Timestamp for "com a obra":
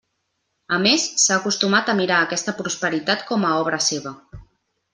3.31-3.83